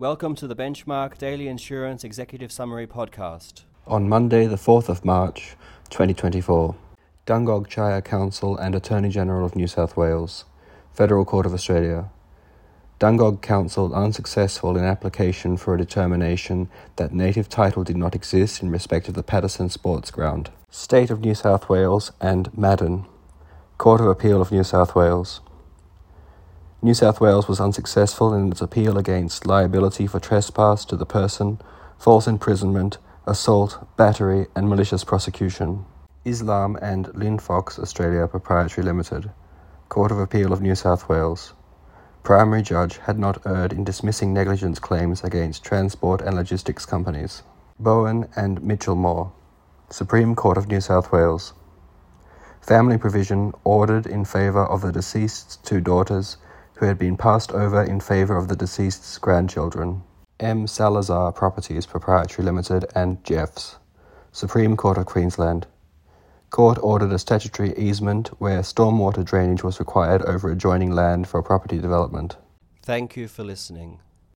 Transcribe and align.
Welcome 0.00 0.36
to 0.36 0.46
the 0.46 0.54
Benchmark 0.54 1.18
Daily 1.18 1.48
Insurance 1.48 2.04
Executive 2.04 2.52
Summary 2.52 2.86
Podcast. 2.86 3.62
On 3.84 4.08
Monday, 4.08 4.46
the 4.46 4.54
4th 4.54 4.88
of 4.88 5.04
March, 5.04 5.56
2024, 5.90 6.76
Dungog 7.26 7.68
Shire 7.68 8.00
Council 8.00 8.56
and 8.56 8.76
Attorney 8.76 9.08
General 9.08 9.44
of 9.44 9.56
New 9.56 9.66
South 9.66 9.96
Wales, 9.96 10.44
Federal 10.92 11.24
Court 11.24 11.46
of 11.46 11.52
Australia. 11.52 12.10
Dungog 13.00 13.42
Council 13.42 13.92
unsuccessful 13.92 14.76
in 14.76 14.84
application 14.84 15.56
for 15.56 15.74
a 15.74 15.78
determination 15.78 16.68
that 16.94 17.12
native 17.12 17.48
title 17.48 17.82
did 17.82 17.96
not 17.96 18.14
exist 18.14 18.62
in 18.62 18.70
respect 18.70 19.08
of 19.08 19.14
the 19.14 19.24
Paterson 19.24 19.68
Sports 19.68 20.12
Ground. 20.12 20.52
State 20.70 21.10
of 21.10 21.22
New 21.22 21.34
South 21.34 21.68
Wales 21.68 22.12
and 22.20 22.56
Madden, 22.56 23.04
Court 23.78 24.00
of 24.00 24.06
Appeal 24.06 24.40
of 24.40 24.52
New 24.52 24.62
South 24.62 24.94
Wales. 24.94 25.40
New 26.80 26.94
South 26.94 27.20
Wales 27.20 27.48
was 27.48 27.60
unsuccessful 27.60 28.32
in 28.32 28.52
its 28.52 28.60
appeal 28.60 28.98
against 28.98 29.46
liability 29.46 30.06
for 30.06 30.20
trespass 30.20 30.84
to 30.84 30.94
the 30.94 31.04
person, 31.04 31.60
false 31.98 32.28
imprisonment, 32.28 32.98
assault, 33.26 33.84
battery, 33.96 34.46
and 34.54 34.68
malicious 34.68 35.02
prosecution. 35.02 35.84
Islam 36.24 36.78
and 36.80 37.06
Linfox 37.08 37.80
Australia 37.80 38.28
Proprietary 38.28 38.84
Limited, 38.84 39.32
Court 39.88 40.12
of 40.12 40.20
Appeal 40.20 40.52
of 40.52 40.60
New 40.60 40.76
South 40.76 41.08
Wales. 41.08 41.52
Primary 42.22 42.62
judge 42.62 42.98
had 42.98 43.18
not 43.18 43.44
erred 43.44 43.72
in 43.72 43.82
dismissing 43.82 44.32
negligence 44.32 44.78
claims 44.78 45.24
against 45.24 45.64
transport 45.64 46.20
and 46.20 46.36
logistics 46.36 46.86
companies. 46.86 47.42
Bowen 47.80 48.28
and 48.36 48.62
Mitchell 48.62 48.94
Moore, 48.94 49.32
Supreme 49.90 50.36
Court 50.36 50.56
of 50.56 50.68
New 50.68 50.80
South 50.80 51.10
Wales. 51.10 51.54
Family 52.60 52.98
provision 52.98 53.52
ordered 53.64 54.06
in 54.06 54.24
favour 54.24 54.64
of 54.64 54.82
the 54.82 54.92
deceased's 54.92 55.56
two 55.56 55.80
daughters 55.80 56.36
who 56.78 56.86
had 56.86 56.98
been 56.98 57.16
passed 57.16 57.50
over 57.50 57.82
in 57.82 57.98
favour 57.98 58.36
of 58.36 58.46
the 58.46 58.54
deceased's 58.54 59.18
grandchildren. 59.18 60.02
M. 60.38 60.68
Salazar 60.68 61.32
Properties 61.32 61.86
Proprietary 61.86 62.44
Limited 62.44 62.86
and 62.94 63.22
Jeffs. 63.24 63.78
Supreme 64.30 64.76
Court 64.76 64.96
of 64.96 65.06
Queensland. 65.06 65.66
Court 66.50 66.78
ordered 66.80 67.12
a 67.12 67.18
statutory 67.18 67.76
easement 67.76 68.28
where 68.40 68.60
stormwater 68.60 69.24
drainage 69.24 69.64
was 69.64 69.80
required 69.80 70.22
over 70.22 70.50
adjoining 70.52 70.92
land 70.92 71.26
for 71.26 71.42
property 71.42 71.78
development. 71.78 72.36
Thank 72.82 73.16
you 73.16 73.26
for 73.26 73.42
listening. 73.42 73.98